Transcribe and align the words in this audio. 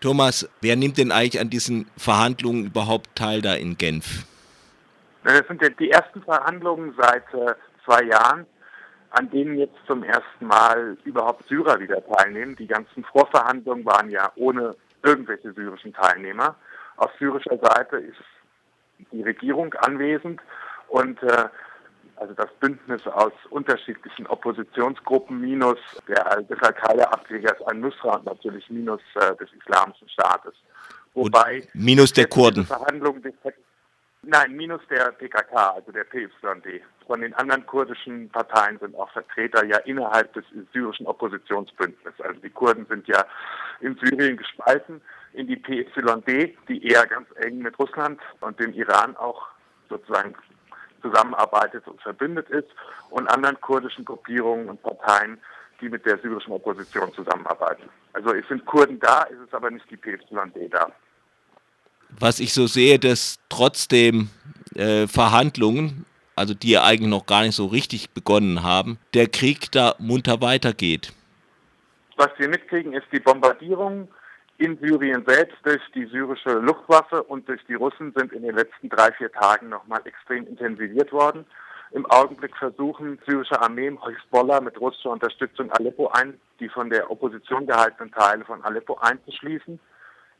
Thomas, 0.00 0.48
wer 0.60 0.76
nimmt 0.76 0.98
denn 0.98 1.10
eigentlich 1.10 1.40
an 1.40 1.50
diesen 1.50 1.90
Verhandlungen 1.96 2.66
überhaupt 2.66 3.16
teil 3.16 3.42
da 3.42 3.54
in 3.54 3.76
Genf? 3.76 4.24
Das 5.24 5.42
sind 5.48 5.60
die 5.80 5.90
ersten 5.90 6.22
Verhandlungen 6.22 6.94
seit 6.96 7.24
äh, 7.34 7.54
zwei 7.84 8.04
Jahren, 8.04 8.46
an 9.10 9.28
denen 9.30 9.58
jetzt 9.58 9.76
zum 9.86 10.04
ersten 10.04 10.46
Mal 10.46 10.96
überhaupt 11.04 11.48
Syrer 11.48 11.80
wieder 11.80 12.04
teilnehmen. 12.06 12.54
Die 12.56 12.66
ganzen 12.66 13.04
Vorverhandlungen 13.04 13.84
waren 13.84 14.10
ja 14.10 14.30
ohne 14.36 14.76
irgendwelche 15.02 15.52
syrischen 15.52 15.92
Teilnehmer. 15.92 16.54
Auf 16.96 17.10
syrischer 17.18 17.58
Seite 17.58 17.96
ist 17.96 18.22
die 19.12 19.22
Regierung 19.22 19.74
anwesend 19.74 20.40
und 20.88 21.22
äh, 21.22 21.48
also 22.20 22.34
das 22.34 22.48
Bündnis 22.60 23.06
aus 23.06 23.32
unterschiedlichen 23.50 24.26
Oppositionsgruppen 24.26 25.40
minus 25.40 25.78
der, 26.06 26.42
des 26.42 26.58
Al-Qaida-Ablegers 26.60 27.60
al-Nusra 27.62 28.16
und 28.16 28.26
natürlich 28.26 28.68
minus 28.70 29.00
äh, 29.14 29.34
des 29.36 29.48
Islamischen 29.52 30.08
Staates. 30.08 30.54
Wobei 31.14 31.62
und 31.62 31.74
minus 31.74 32.12
der 32.12 32.26
Kurden. 32.26 32.64
Verhandlungen 32.64 33.22
Nein, 34.22 34.56
minus 34.56 34.80
der 34.90 35.12
PKK, 35.12 35.70
also 35.70 35.92
der 35.92 36.04
PYD. 36.04 36.82
Von 37.06 37.20
den 37.20 37.32
anderen 37.34 37.64
kurdischen 37.64 38.28
Parteien 38.30 38.78
sind 38.78 38.96
auch 38.96 39.10
Vertreter 39.12 39.64
ja 39.64 39.78
innerhalb 39.78 40.32
des 40.34 40.44
syrischen 40.72 41.06
Oppositionsbündnisses. 41.06 42.20
Also 42.20 42.40
die 42.40 42.50
Kurden 42.50 42.84
sind 42.86 43.06
ja 43.06 43.24
in 43.80 43.96
Syrien 43.96 44.36
gespalten 44.36 45.00
in 45.34 45.46
die 45.46 45.56
PYD, 45.56 46.58
die 46.68 46.84
eher 46.84 47.06
ganz 47.06 47.28
eng 47.36 47.58
mit 47.58 47.78
Russland 47.78 48.20
und 48.40 48.58
dem 48.58 48.72
Iran 48.74 49.16
auch 49.16 49.46
sozusagen 49.88 50.34
zusammenarbeitet 51.00 51.86
und 51.86 52.00
verbündet 52.00 52.48
ist 52.50 52.68
und 53.10 53.28
anderen 53.28 53.60
kurdischen 53.60 54.04
Gruppierungen 54.04 54.68
und 54.68 54.82
Parteien, 54.82 55.38
die 55.80 55.88
mit 55.88 56.04
der 56.04 56.18
syrischen 56.18 56.52
Opposition 56.52 57.12
zusammenarbeiten. 57.14 57.88
Also 58.12 58.32
es 58.32 58.46
sind 58.48 58.64
Kurden 58.66 58.98
da, 58.98 59.26
es 59.30 59.38
ist 59.38 59.54
aber 59.54 59.70
nicht 59.70 59.88
die 59.90 59.96
PYD 59.96 60.20
da. 60.70 60.90
Was 62.18 62.40
ich 62.40 62.52
so 62.52 62.66
sehe, 62.66 62.98
dass 62.98 63.38
trotzdem 63.48 64.30
äh, 64.74 65.06
Verhandlungen, 65.06 66.04
also 66.34 66.54
die 66.54 66.70
ja 66.70 66.84
eigentlich 66.84 67.10
noch 67.10 67.26
gar 67.26 67.42
nicht 67.42 67.54
so 67.54 67.66
richtig 67.66 68.10
begonnen 68.10 68.62
haben, 68.62 68.98
der 69.14 69.28
Krieg 69.28 69.70
da 69.72 69.94
munter 69.98 70.40
weitergeht. 70.40 71.12
Was 72.16 72.30
wir 72.38 72.48
mitkriegen, 72.48 72.92
ist 72.94 73.06
die 73.12 73.20
Bombardierung 73.20 74.08
in 74.58 74.76
Syrien 74.78 75.24
selbst 75.26 75.56
durch 75.62 75.80
die 75.94 76.06
syrische 76.06 76.50
Luftwaffe 76.50 77.22
und 77.22 77.48
durch 77.48 77.64
die 77.66 77.74
Russen 77.74 78.12
sind 78.16 78.32
in 78.32 78.42
den 78.42 78.56
letzten 78.56 78.88
drei, 78.88 79.12
vier 79.12 79.30
Tagen 79.30 79.68
nochmal 79.68 80.00
extrem 80.04 80.46
intensiviert 80.46 81.12
worden. 81.12 81.46
Im 81.92 82.04
Augenblick 82.06 82.54
versuchen 82.56 83.18
syrische 83.26 83.60
Armeen 83.62 83.98
Hezbollah 84.04 84.60
mit 84.60 84.78
russischer 84.80 85.10
Unterstützung 85.10 85.70
Aleppo 85.72 86.08
ein, 86.08 86.38
die 86.60 86.68
von 86.68 86.90
der 86.90 87.10
Opposition 87.10 87.66
gehaltenen 87.66 88.12
Teile 88.12 88.44
von 88.44 88.62
Aleppo 88.64 88.98
einzuschließen. 88.98 89.78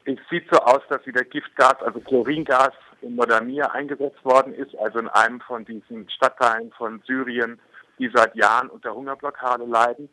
Es 0.04 0.18
sieht 0.30 0.48
so 0.50 0.58
aus, 0.58 0.82
dass 0.88 1.06
wieder 1.06 1.22
Giftgas, 1.22 1.80
also 1.80 2.00
Chloringas 2.00 2.72
in 3.02 3.14
Modamia 3.14 3.66
eingesetzt 3.70 4.24
worden 4.24 4.52
ist, 4.52 4.76
also 4.78 4.98
in 4.98 5.08
einem 5.08 5.40
von 5.40 5.64
diesen 5.64 6.10
Stadtteilen 6.10 6.72
von 6.72 7.00
Syrien, 7.06 7.60
die 7.98 8.10
seit 8.12 8.34
Jahren 8.34 8.68
unter 8.68 8.94
Hungerblockade 8.94 9.64
leiden. 9.64 10.08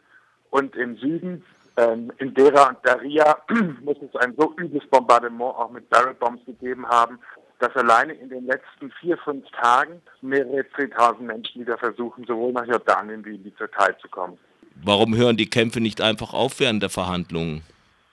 Und 0.51 0.75
im 0.75 0.95
Süden 0.97 1.43
ähm, 1.77 2.11
in 2.19 2.33
Dera 2.33 2.69
und 2.69 2.77
Daria 2.83 3.37
muss 3.83 3.97
es 4.01 4.15
ein 4.21 4.33
so 4.37 4.53
übles 4.57 4.87
Bombardement 4.89 5.55
auch 5.55 5.71
mit 5.71 5.89
Barrelbombs 5.89 6.45
gegeben 6.45 6.87
haben, 6.87 7.19
dass 7.59 7.75
alleine 7.75 8.13
in 8.13 8.29
den 8.29 8.45
letzten 8.45 8.91
vier, 8.99 9.17
fünf 9.17 9.45
Tagen 9.51 10.01
mehrere 10.21 10.65
10.000 10.77 11.21
Menschen 11.21 11.61
wieder 11.61 11.77
versuchen, 11.77 12.25
sowohl 12.25 12.51
nach 12.51 12.65
Jordanien 12.65 13.23
wie 13.25 13.35
in 13.35 13.43
die 13.43 13.51
Türkei 13.51 13.91
zu 14.01 14.07
kommen. 14.09 14.37
Warum 14.83 15.15
hören 15.15 15.37
die 15.37 15.49
Kämpfe 15.49 15.79
nicht 15.79 16.01
einfach 16.01 16.33
auf 16.33 16.59
während 16.59 16.83
der 16.83 16.89
Verhandlungen? 16.89 17.63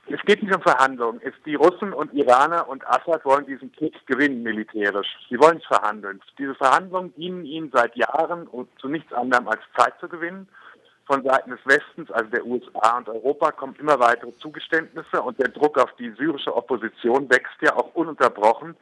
Es 0.06 0.20
geht 0.26 0.42
nicht 0.42 0.54
um 0.54 0.62
Verhandlungen. 0.62 1.20
Es, 1.24 1.32
die 1.46 1.54
Russen 1.54 1.92
und 1.92 2.12
Iraner 2.12 2.68
und 2.68 2.86
Assad 2.86 3.24
wollen 3.24 3.46
diesen 3.46 3.72
Krieg 3.72 3.94
gewinnen 4.06 4.42
militärisch. 4.42 5.08
Sie 5.28 5.38
wollen 5.38 5.58
es 5.58 5.64
verhandeln. 5.64 6.20
Diese 6.38 6.54
Verhandlungen 6.54 7.14
dienen 7.14 7.44
ihnen 7.44 7.70
seit 7.72 7.96
Jahren 7.96 8.48
zu 8.80 8.88
nichts 8.88 9.12
anderem 9.12 9.48
als 9.48 9.60
Zeit 9.76 9.94
zu 10.00 10.08
gewinnen 10.08 10.48
von 11.12 11.22
Seiten 11.24 11.50
des 11.50 11.60
Westens, 11.66 12.10
also 12.10 12.30
der 12.30 12.46
USA 12.46 12.96
und 12.96 13.06
Europa, 13.06 13.52
kommen 13.52 13.76
immer 13.78 14.00
weitere 14.00 14.32
Zugeständnisse 14.38 15.20
und 15.20 15.38
der 15.38 15.50
Druck 15.50 15.76
auf 15.76 15.94
die 15.98 16.10
syrische 16.12 16.56
Opposition 16.56 17.28
wächst 17.28 17.60
ja 17.60 17.76
auch 17.76 17.94
ununterbrochen, 17.94 18.74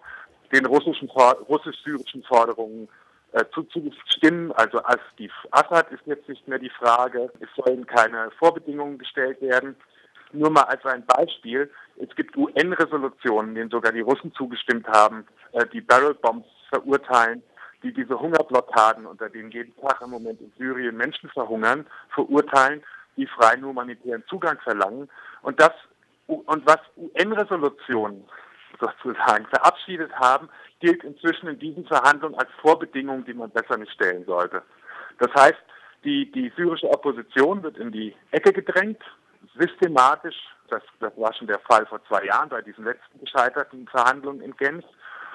den 0.53 0.65
russisch-syrischen 0.65 2.23
Forderungen 2.23 2.89
äh, 3.33 3.45
zuzustimmen. 3.53 4.53
Also 4.53 4.81
Assad 5.51 5.91
ist 5.91 6.07
jetzt 6.07 6.29
nicht 6.29 6.47
mehr 6.47 6.61
die 6.61 6.71
Frage, 6.71 7.33
es 7.41 7.49
sollen 7.57 7.85
keine 7.85 8.31
Vorbedingungen 8.39 8.99
gestellt 8.99 9.41
werden. 9.43 9.75
Nur 10.33 10.51
mal 10.51 10.63
als 10.63 10.85
ein 10.85 11.05
Beispiel, 11.07 11.69
es 11.97 12.15
gibt 12.15 12.37
UN-Resolutionen, 12.37 13.57
denen 13.57 13.71
sogar 13.71 13.91
die 13.91 14.03
Russen 14.03 14.33
zugestimmt 14.35 14.87
haben, 14.87 15.27
äh, 15.51 15.67
die 15.73 15.81
Barrel-Bombs 15.81 16.47
verurteilen 16.69 17.43
die 17.83 17.93
diese 17.93 18.19
Hungerblockaden, 18.19 19.07
unter 19.07 19.29
denen 19.29 19.51
jeden 19.51 19.75
Tag 19.77 20.01
im 20.03 20.11
Moment 20.11 20.41
in 20.41 20.53
Syrien 20.59 20.97
Menschen 20.97 21.31
verhungern, 21.31 21.87
verurteilen, 22.11 22.83
die 23.17 23.27
freien 23.27 23.65
humanitären 23.65 24.25
Zugang 24.29 24.59
verlangen. 24.61 25.09
Und 25.43 25.61
das 25.61 25.73
und 26.27 26.65
was 26.67 26.79
UN-Resolutionen 26.97 28.25
sozusagen 28.79 29.47
verabschiedet 29.47 30.13
haben, 30.15 30.49
gilt 30.79 31.03
inzwischen 31.05 31.49
in 31.49 31.59
diesen 31.59 31.87
Verhandlungen 31.87 32.39
als 32.39 32.51
Vorbedingung, 32.63 33.25
die 33.25 33.35
man 33.35 33.51
besser 33.51 33.77
nicht 33.77 33.93
stellen 33.93 34.25
sollte. 34.25 34.63
Das 35.19 35.33
heißt, 35.35 35.59
die, 36.05 36.31
die 36.31 36.53
syrische 36.57 36.89
Opposition 36.89 37.63
wird 37.63 37.77
in 37.77 37.93
die 37.93 38.15
Ecke 38.31 38.53
gedrängt, 38.53 39.03
systematisch. 39.59 40.37
Das, 40.69 40.83
das 41.01 41.13
war 41.17 41.35
schon 41.35 41.49
der 41.49 41.59
Fall 41.61 41.85
vor 41.87 42.01
zwei 42.07 42.25
Jahren 42.25 42.49
bei 42.49 42.63
diesen 42.63 42.85
letzten 42.85 43.21
gescheiterten 43.21 43.87
Verhandlungen 43.89 44.41
in 44.41 44.57
Genf. 44.57 44.85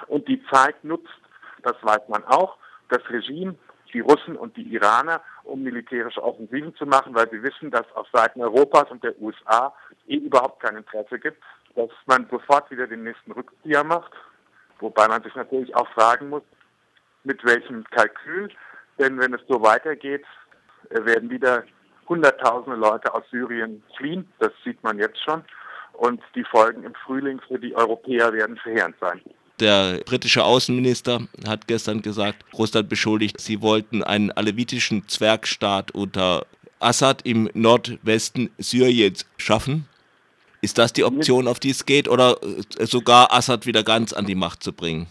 Und 0.08 0.26
die 0.28 0.42
Zeit 0.46 0.82
nutzt 0.82 1.20
das 1.62 1.76
weiß 1.82 2.08
man 2.08 2.24
auch, 2.24 2.56
das 2.88 3.00
Regime, 3.10 3.56
die 3.92 4.00
Russen 4.00 4.36
und 4.36 4.56
die 4.56 4.74
Iraner, 4.74 5.20
um 5.44 5.62
militärische 5.62 6.22
Offensiven 6.22 6.74
zu 6.74 6.86
machen, 6.86 7.14
weil 7.14 7.30
sie 7.30 7.42
wissen, 7.42 7.70
dass 7.70 7.90
auf 7.94 8.06
Seiten 8.12 8.42
Europas 8.42 8.90
und 8.90 9.02
der 9.02 9.18
USA 9.20 9.72
eh 10.06 10.16
überhaupt 10.16 10.60
kein 10.60 10.76
Interesse 10.76 11.18
gibt, 11.18 11.42
dass 11.74 11.90
man 12.06 12.26
sofort 12.30 12.70
wieder 12.70 12.86
den 12.86 13.04
nächsten 13.04 13.32
Rückzieher 13.32 13.84
macht. 13.84 14.12
Wobei 14.80 15.08
man 15.08 15.22
sich 15.22 15.34
natürlich 15.34 15.74
auch 15.74 15.88
fragen 15.90 16.28
muss, 16.28 16.42
mit 17.24 17.44
welchem 17.44 17.84
Kalkül, 17.84 18.50
denn 18.98 19.18
wenn 19.18 19.34
es 19.34 19.40
so 19.48 19.62
weitergeht, 19.62 20.24
äh, 20.90 21.04
werden 21.04 21.30
wieder 21.30 21.64
Hunderttausende 22.08 22.78
Leute 22.78 23.12
aus 23.12 23.24
Syrien 23.30 23.82
fliehen, 23.96 24.32
das 24.38 24.52
sieht 24.64 24.80
man 24.84 24.98
jetzt 24.98 25.20
schon, 25.24 25.42
und 25.94 26.22
die 26.34 26.44
Folgen 26.44 26.84
im 26.84 26.94
Frühling 26.94 27.40
für 27.48 27.58
die 27.58 27.74
Europäer 27.74 28.32
werden 28.32 28.56
verheerend 28.58 28.96
sein. 29.00 29.20
Der 29.60 30.00
britische 30.04 30.44
Außenminister 30.44 31.20
hat 31.46 31.66
gestern 31.66 32.02
gesagt, 32.02 32.44
Russland 32.52 32.90
beschuldigt, 32.90 33.40
sie 33.40 33.62
wollten 33.62 34.02
einen 34.02 34.30
alevitischen 34.30 35.08
Zwergstaat 35.08 35.92
unter 35.92 36.44
Assad 36.78 37.22
im 37.24 37.48
Nordwesten 37.54 38.50
Syriens 38.58 39.26
schaffen. 39.38 39.88
Ist 40.60 40.76
das 40.76 40.92
die 40.92 41.04
Option, 41.04 41.48
auf 41.48 41.58
die 41.58 41.70
es 41.70 41.86
geht, 41.86 42.08
oder 42.08 42.36
äh, 42.42 42.86
sogar 42.86 43.32
Assad 43.32 43.66
wieder 43.66 43.82
ganz 43.82 44.12
an 44.12 44.26
die 44.26 44.34
Macht 44.34 44.62
zu 44.62 44.72
bringen? 44.72 45.06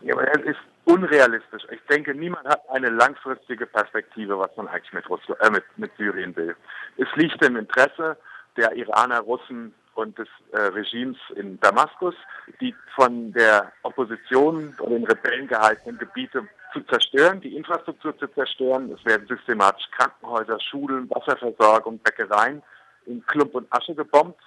Ja, 0.00 0.14
aber 0.14 0.28
es 0.28 0.44
ist 0.44 0.60
unrealistisch. 0.84 1.62
Ich 1.70 1.80
denke, 1.88 2.14
niemand 2.14 2.46
hat 2.46 2.60
eine 2.70 2.90
langfristige 2.90 3.66
Perspektive, 3.66 4.38
was 4.38 4.50
man 4.56 4.68
eigentlich 4.68 4.92
mit, 4.92 5.08
Russland, 5.08 5.40
äh, 5.40 5.50
mit, 5.50 5.64
mit 5.76 5.90
Syrien 5.96 6.36
will. 6.36 6.54
Es 6.98 7.08
liegt 7.16 7.44
im 7.44 7.56
Interesse 7.56 8.16
der 8.56 8.76
Iraner, 8.76 9.20
Russen, 9.20 9.74
und 9.94 10.18
des 10.18 10.28
äh, 10.52 10.58
Regimes 10.58 11.18
in 11.36 11.60
Damaskus, 11.60 12.14
die 12.60 12.74
von 12.94 13.32
der 13.32 13.72
Opposition 13.82 14.74
oder 14.80 14.90
den 14.90 15.04
Rebellen 15.04 15.46
gehaltenen 15.46 15.98
Gebiete 15.98 16.46
zu 16.72 16.80
zerstören, 16.82 17.40
die 17.40 17.56
Infrastruktur 17.56 18.16
zu 18.18 18.26
zerstören. 18.28 18.90
Es 18.92 19.04
werden 19.04 19.26
systematisch 19.26 19.88
Krankenhäuser, 19.90 20.58
Schulen, 20.60 21.10
Wasserversorgung, 21.10 21.98
Bäckereien 21.98 22.62
in 23.06 23.24
Klump 23.26 23.54
und 23.54 23.66
Asche 23.70 23.94
gebombt. 23.94 24.40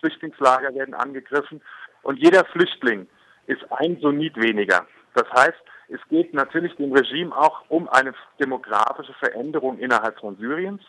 Flüchtlingslager 0.00 0.74
werden 0.74 0.94
angegriffen. 0.94 1.60
Und 2.02 2.18
jeder 2.18 2.44
Flüchtling 2.46 3.06
ist 3.46 3.62
ein 3.70 3.98
Sunit 4.00 4.36
weniger. 4.36 4.86
Das 5.14 5.30
heißt, 5.32 5.58
es 5.88 6.00
geht 6.08 6.32
natürlich 6.32 6.74
dem 6.76 6.92
Regime 6.92 7.36
auch 7.36 7.64
um 7.68 7.88
eine 7.88 8.14
demografische 8.40 9.12
Veränderung 9.14 9.78
innerhalb 9.78 10.18
von 10.18 10.36
Syriens 10.36 10.80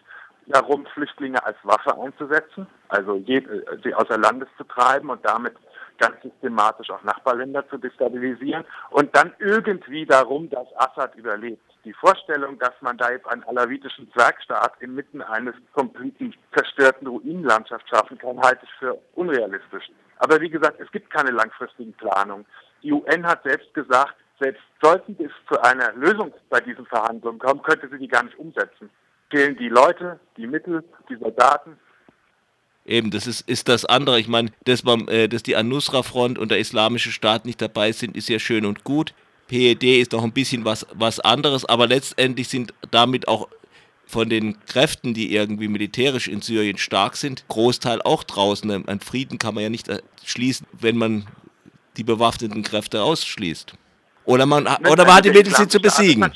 darum, 0.47 0.85
Flüchtlinge 0.93 1.43
als 1.43 1.57
Waffe 1.63 1.97
einzusetzen, 1.99 2.67
also 2.89 3.21
sie 3.25 3.93
außer 3.95 4.17
Landes 4.17 4.49
zu 4.57 4.63
treiben 4.63 5.09
und 5.09 5.23
damit 5.25 5.55
ganz 5.97 6.21
systematisch 6.21 6.89
auch 6.89 7.03
Nachbarländer 7.03 7.67
zu 7.69 7.77
destabilisieren 7.77 8.65
und 8.89 9.15
dann 9.15 9.33
irgendwie 9.39 10.05
darum, 10.05 10.49
dass 10.49 10.67
Assad 10.77 11.15
überlebt. 11.15 11.61
Die 11.85 11.93
Vorstellung, 11.93 12.57
dass 12.59 12.73
man 12.81 12.97
da 12.97 13.11
jetzt 13.11 13.27
einen 13.27 13.43
alawitischen 13.43 14.11
Zwergstaat 14.13 14.73
inmitten 14.79 15.21
eines 15.21 15.53
kompletten 15.73 16.33
zerstörten 16.55 17.07
Ruinenlandschaft 17.07 17.87
schaffen 17.89 18.17
kann, 18.17 18.41
halte 18.41 18.63
ich 18.63 18.71
für 18.79 18.97
unrealistisch. 19.15 19.91
Aber 20.17 20.39
wie 20.39 20.49
gesagt, 20.49 20.79
es 20.79 20.91
gibt 20.91 21.11
keine 21.11 21.31
langfristigen 21.31 21.93
Planungen. 21.93 22.45
Die 22.81 22.91
UN 22.91 23.25
hat 23.25 23.43
selbst 23.43 23.73
gesagt, 23.73 24.15
selbst 24.39 24.63
sollten 24.81 25.15
es 25.19 25.31
zu 25.51 25.61
einer 25.61 25.91
Lösung 25.93 26.33
bei 26.49 26.59
diesen 26.59 26.85
Verhandlungen 26.85 27.39
kommen, 27.39 27.61
könnte 27.61 27.89
sie 27.89 27.97
die 27.97 28.07
gar 28.07 28.23
nicht 28.23 28.37
umsetzen 28.37 28.89
fehlen 29.33 29.57
die 29.57 29.69
Leute, 29.69 30.19
die 30.37 30.45
Mittel, 30.45 30.83
die 31.09 31.15
Soldaten. 31.15 31.77
Eben, 32.85 33.11
das 33.11 33.25
ist, 33.25 33.49
ist 33.49 33.67
das 33.67 33.85
andere. 33.85 34.19
Ich 34.19 34.27
meine, 34.27 34.51
dass, 34.65 34.83
man, 34.83 35.07
äh, 35.07 35.27
dass 35.27 35.41
die 35.41 35.55
Al-Nusra-Front 35.55 36.37
und 36.37 36.51
der 36.51 36.59
Islamische 36.59 37.11
Staat 37.11 37.45
nicht 37.45 37.61
dabei 37.61 37.91
sind, 37.93 38.15
ist 38.15 38.29
ja 38.29 38.39
schön 38.39 38.65
und 38.65 38.83
gut. 38.83 39.13
PED 39.47 39.83
ist 40.01 40.11
noch 40.11 40.23
ein 40.23 40.33
bisschen 40.33 40.65
was, 40.65 40.85
was 40.93 41.19
anderes, 41.19 41.65
aber 41.65 41.87
letztendlich 41.87 42.47
sind 42.47 42.73
damit 42.91 43.27
auch 43.27 43.47
von 44.05 44.29
den 44.29 44.63
Kräften, 44.65 45.13
die 45.13 45.33
irgendwie 45.33 45.67
militärisch 45.67 46.27
in 46.27 46.41
Syrien 46.41 46.77
stark 46.77 47.15
sind, 47.15 47.45
Großteil 47.47 48.01
auch 48.01 48.23
draußen. 48.23 48.87
Ein 48.87 48.99
Frieden 48.99 49.39
kann 49.39 49.55
man 49.55 49.63
ja 49.63 49.69
nicht 49.69 49.89
schließen, 50.23 50.67
wenn 50.73 50.97
man 50.97 51.25
die 51.97 52.03
bewaffneten 52.03 52.63
Kräfte 52.63 53.01
ausschließt. 53.01 53.73
Oder 54.25 54.45
man, 54.45 54.67
oder 54.89 55.05
man 55.05 55.15
hat 55.15 55.25
die 55.25 55.31
Mittel, 55.31 55.53
sie 55.53 55.67
zu 55.67 55.79
besiegen. 55.79 56.31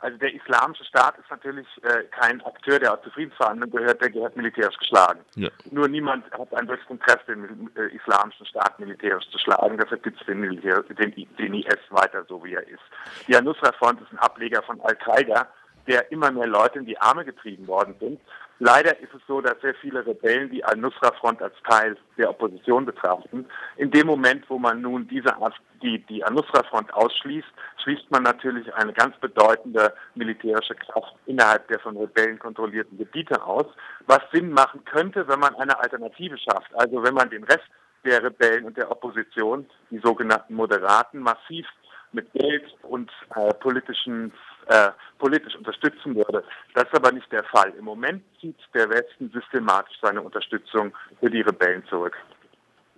Also 0.00 0.16
der 0.18 0.34
islamische 0.34 0.84
Staat 0.84 1.18
ist 1.18 1.30
natürlich 1.30 1.66
äh, 1.82 2.04
kein 2.10 2.40
Akteur, 2.44 2.78
der 2.78 2.94
aus 2.94 3.00
Friedensverhandlungen 3.12 3.76
gehört, 3.76 4.00
der 4.00 4.10
gehört 4.10 4.36
militärisch 4.36 4.76
geschlagen. 4.78 5.20
Ja. 5.34 5.48
Nur 5.70 5.88
niemand 5.88 6.24
hat 6.32 6.54
ein 6.54 6.66
besseres 6.66 6.90
Interesse, 6.90 7.24
den 7.28 7.70
äh, 7.76 7.94
islamischen 7.94 8.46
Staat 8.46 8.78
militärisch 8.78 9.28
zu 9.30 9.38
schlagen. 9.38 9.76
Dafür 9.76 9.98
gibt 9.98 10.20
es 10.20 10.26
den, 10.26 10.42
den, 10.42 11.26
den, 11.38 11.54
IS 11.54 11.78
weiter 11.90 12.24
so, 12.28 12.42
wie 12.44 12.54
er 12.54 12.66
ist. 12.66 12.82
Die 13.28 13.36
Al-Nusra-Front 13.36 14.00
ist 14.00 14.12
ein 14.12 14.18
Ableger 14.18 14.62
von 14.62 14.80
Al-Qaida, 14.80 15.48
der 15.90 16.10
immer 16.12 16.30
mehr 16.30 16.46
Leute 16.46 16.78
in 16.78 16.86
die 16.86 16.98
Arme 16.98 17.24
getrieben 17.24 17.66
worden 17.66 17.96
sind. 17.98 18.20
Leider 18.60 18.96
ist 19.00 19.12
es 19.12 19.22
so, 19.26 19.40
dass 19.40 19.60
sehr 19.60 19.74
viele 19.74 20.06
Rebellen 20.06 20.50
die 20.50 20.62
Al-Nusra-Front 20.62 21.42
als 21.42 21.54
Teil 21.68 21.96
der 22.16 22.30
Opposition 22.30 22.84
betrachten. 22.84 23.46
In 23.76 23.90
dem 23.90 24.06
Moment, 24.06 24.44
wo 24.48 24.58
man 24.58 24.82
nun 24.82 25.08
diese 25.08 25.34
die, 25.82 25.98
die 26.06 26.22
Al-Nusra-Front 26.22 26.92
ausschließt, 26.94 27.48
schließt 27.82 28.10
man 28.10 28.22
natürlich 28.22 28.72
eine 28.74 28.92
ganz 28.92 29.16
bedeutende 29.16 29.94
militärische 30.14 30.74
Kraft 30.74 31.14
innerhalb 31.26 31.66
der 31.68 31.80
von 31.80 31.96
Rebellen 31.96 32.38
kontrollierten 32.38 32.98
Gebiete 32.98 33.42
aus, 33.42 33.66
was 34.06 34.20
Sinn 34.32 34.52
machen 34.52 34.84
könnte, 34.84 35.26
wenn 35.26 35.40
man 35.40 35.56
eine 35.56 35.80
Alternative 35.80 36.36
schafft. 36.38 36.70
Also 36.74 37.02
wenn 37.02 37.14
man 37.14 37.30
den 37.30 37.44
Rest 37.44 37.66
der 38.04 38.22
Rebellen 38.22 38.66
und 38.66 38.76
der 38.76 38.90
Opposition, 38.90 39.66
die 39.90 39.98
sogenannten 39.98 40.54
Moderaten, 40.54 41.18
massiv 41.18 41.66
mit 42.12 42.30
Geld 42.32 42.64
und 42.82 43.10
äh, 43.34 43.54
politischen 43.54 44.32
äh, 44.70 44.92
politisch 45.18 45.56
unterstützen 45.56 46.14
würde. 46.14 46.44
Das 46.74 46.84
ist 46.84 46.94
aber 46.94 47.10
nicht 47.12 47.30
der 47.32 47.44
Fall. 47.44 47.72
Im 47.76 47.84
Moment 47.84 48.22
zieht 48.40 48.56
der 48.72 48.88
Westen 48.88 49.30
systematisch 49.32 49.98
seine 50.00 50.22
Unterstützung 50.22 50.94
für 51.18 51.28
die 51.28 51.40
Rebellen 51.40 51.84
zurück. 51.88 52.16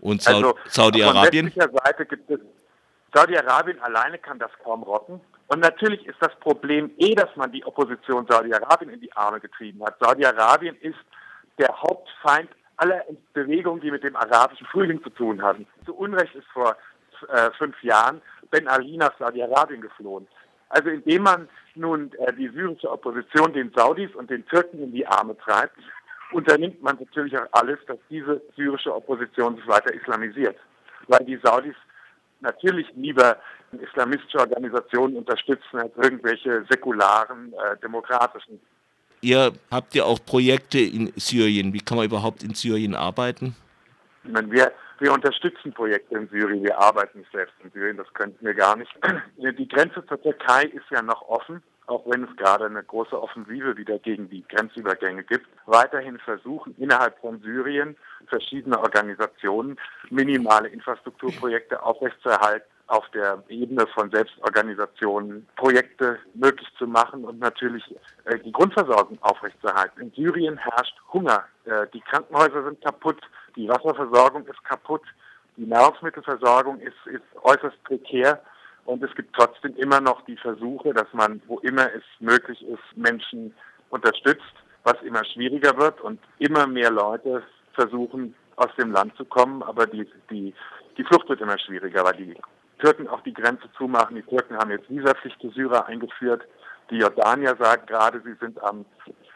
Und 0.00 0.20
Saud 0.20 0.34
also, 0.34 0.58
Saudi-Arabien? 0.68 1.50
Von 1.50 1.62
westlicher 1.62 1.84
Seite 1.84 2.06
gibt 2.06 2.30
es 2.30 2.40
Saudi-Arabien 3.14 3.78
alleine 3.80 4.18
kann 4.18 4.38
das 4.38 4.50
kaum 4.64 4.82
rocken. 4.82 5.20
Und 5.48 5.60
natürlich 5.60 6.06
ist 6.06 6.16
das 6.20 6.34
Problem 6.40 6.90
eh, 6.98 7.14
dass 7.14 7.34
man 7.36 7.52
die 7.52 7.64
Opposition 7.64 8.26
Saudi-Arabien 8.26 8.90
in 8.90 9.00
die 9.00 9.12
Arme 9.14 9.40
getrieben 9.40 9.82
hat. 9.84 9.96
Saudi-Arabien 10.00 10.76
ist 10.76 10.98
der 11.58 11.68
Hauptfeind 11.68 12.50
aller 12.76 13.02
Bewegungen, 13.34 13.80
die 13.80 13.90
mit 13.90 14.02
dem 14.02 14.16
arabischen 14.16 14.66
Frühling 14.66 15.02
zu 15.02 15.10
tun 15.10 15.42
haben. 15.42 15.66
Zu 15.84 15.94
Unrecht 15.94 16.34
ist 16.34 16.46
vor 16.48 16.76
äh, 17.28 17.50
fünf 17.58 17.82
Jahren 17.82 18.22
Ben 18.50 18.66
Ali 18.68 18.96
nach 18.96 19.12
Saudi-Arabien 19.18 19.80
geflohen. 19.80 20.26
Also 20.72 20.88
indem 20.88 21.22
man 21.22 21.48
nun 21.74 22.10
äh, 22.18 22.32
die 22.32 22.48
syrische 22.48 22.90
Opposition 22.90 23.52
den 23.52 23.70
Saudis 23.76 24.14
und 24.14 24.30
den 24.30 24.44
Türken 24.46 24.82
in 24.82 24.92
die 24.92 25.06
Arme 25.06 25.36
treibt, 25.36 25.76
unternimmt 26.32 26.82
man 26.82 26.96
natürlich 26.98 27.36
auch 27.36 27.46
alles, 27.52 27.78
dass 27.86 27.98
diese 28.08 28.40
syrische 28.56 28.94
Opposition 28.94 29.56
sich 29.56 29.68
weiter 29.68 29.92
islamisiert. 29.92 30.56
Weil 31.08 31.24
die 31.26 31.38
Saudis 31.42 31.74
natürlich 32.40 32.86
lieber 32.96 33.36
islamistische 33.72 34.38
Organisationen 34.38 35.16
unterstützen 35.16 35.78
als 35.78 35.92
irgendwelche 35.96 36.64
säkularen, 36.70 37.52
äh, 37.52 37.76
demokratischen. 37.82 38.58
Ihr 39.20 39.52
habt 39.70 39.94
ja 39.94 40.04
auch 40.04 40.18
Projekte 40.24 40.78
in 40.78 41.12
Syrien. 41.16 41.74
Wie 41.74 41.80
kann 41.80 41.98
man 41.98 42.06
überhaupt 42.06 42.42
in 42.42 42.54
Syrien 42.54 42.94
arbeiten? 42.94 43.54
Meine, 44.24 44.50
wir, 44.50 44.72
wir 45.02 45.12
unterstützen 45.12 45.72
Projekte 45.72 46.16
in 46.16 46.28
Syrien, 46.28 46.62
wir 46.62 46.78
arbeiten 46.78 47.18
nicht 47.18 47.32
selbst 47.32 47.54
in 47.62 47.70
Syrien, 47.72 47.96
das 47.96 48.12
könnten 48.14 48.44
wir 48.44 48.54
gar 48.54 48.76
nicht. 48.76 48.90
Die 49.36 49.68
Grenze 49.68 50.04
zur 50.06 50.22
Türkei 50.22 50.64
ist 50.64 50.88
ja 50.90 51.02
noch 51.02 51.22
offen 51.22 51.62
auch 51.86 52.04
wenn 52.06 52.24
es 52.24 52.36
gerade 52.36 52.66
eine 52.66 52.82
große 52.82 53.20
Offensive 53.20 53.76
wieder 53.76 53.98
gegen 53.98 54.28
die 54.30 54.44
Grenzübergänge 54.48 55.24
gibt, 55.24 55.46
weiterhin 55.66 56.18
versuchen, 56.18 56.74
innerhalb 56.78 57.18
von 57.20 57.40
Syrien 57.40 57.96
verschiedene 58.28 58.78
Organisationen 58.78 59.78
minimale 60.10 60.68
Infrastrukturprojekte 60.68 61.82
aufrechtzuerhalten, 61.82 62.66
auf 62.88 63.08
der 63.10 63.42
Ebene 63.48 63.86
von 63.94 64.10
Selbstorganisationen 64.10 65.46
Projekte 65.56 66.18
möglich 66.34 66.68
zu 66.78 66.86
machen 66.86 67.24
und 67.24 67.38
natürlich 67.38 67.82
äh, 68.24 68.38
die 68.38 68.52
Grundversorgung 68.52 69.18
aufrechtzuerhalten. 69.22 70.02
In 70.02 70.12
Syrien 70.12 70.58
herrscht 70.58 70.94
Hunger. 71.12 71.44
Äh, 71.64 71.86
die 71.94 72.00
Krankenhäuser 72.00 72.64
sind 72.64 72.82
kaputt, 72.82 73.20
die 73.56 73.68
Wasserversorgung 73.68 74.46
ist 74.46 74.62
kaputt, 74.64 75.02
die 75.56 75.66
Nahrungsmittelversorgung 75.66 76.80
ist, 76.80 76.96
ist 77.06 77.22
äußerst 77.42 77.82
prekär. 77.84 78.42
Und 78.84 79.02
es 79.02 79.14
gibt 79.14 79.34
trotzdem 79.36 79.76
immer 79.76 80.00
noch 80.00 80.24
die 80.24 80.36
Versuche, 80.36 80.92
dass 80.92 81.06
man, 81.12 81.40
wo 81.46 81.58
immer 81.60 81.86
es 81.94 82.02
möglich 82.18 82.60
ist, 82.66 82.96
Menschen 82.96 83.54
unterstützt, 83.90 84.54
was 84.82 85.00
immer 85.02 85.24
schwieriger 85.24 85.76
wird 85.78 86.00
und 86.00 86.18
immer 86.38 86.66
mehr 86.66 86.90
Leute 86.90 87.42
versuchen, 87.74 88.34
aus 88.56 88.74
dem 88.76 88.90
Land 88.90 89.16
zu 89.16 89.24
kommen. 89.24 89.62
Aber 89.62 89.86
die, 89.86 90.08
die, 90.30 90.52
die 90.96 91.04
Flucht 91.04 91.28
wird 91.28 91.40
immer 91.40 91.58
schwieriger, 91.58 92.04
weil 92.04 92.16
die 92.16 92.36
Türken 92.80 93.06
auch 93.06 93.20
die 93.20 93.34
Grenze 93.34 93.68
zumachen. 93.78 94.16
Die 94.16 94.22
Türken 94.22 94.56
haben 94.56 94.70
jetzt 94.70 94.90
Visapflicht 94.90 95.40
für 95.40 95.50
Syrer 95.50 95.86
eingeführt. 95.86 96.42
Die 96.90 96.98
Jordanier 96.98 97.56
sagen 97.58 97.86
gerade, 97.86 98.20
sie 98.22 98.34
sind 98.40 98.60
am 98.62 98.84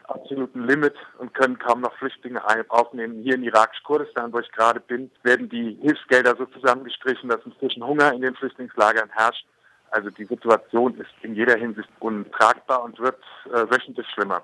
absoluten 0.07 0.65
Limit 0.65 0.95
und 1.19 1.33
können 1.33 1.59
kaum 1.59 1.81
noch 1.81 1.93
Flüchtlinge 1.97 2.41
aufnehmen. 2.69 3.21
Hier 3.23 3.35
in 3.35 3.43
irakisch-Kurdistan, 3.43 4.31
wo 4.33 4.39
ich 4.39 4.51
gerade 4.51 4.79
bin, 4.79 5.11
werden 5.23 5.49
die 5.49 5.77
Hilfsgelder 5.81 6.35
so 6.37 6.45
zusammengestrichen, 6.45 7.29
dass 7.29 7.45
inzwischen 7.45 7.85
Hunger 7.85 8.13
in 8.13 8.21
den 8.21 8.35
Flüchtlingslagern 8.35 9.09
herrscht. 9.09 9.45
Also 9.91 10.09
die 10.09 10.25
Situation 10.25 10.95
ist 10.95 11.11
in 11.21 11.35
jeder 11.35 11.55
Hinsicht 11.55 11.89
untragbar 11.99 12.83
und 12.83 12.99
wird 12.99 13.21
äh, 13.45 13.69
wöchentlich 13.71 14.07
schlimmer. 14.09 14.35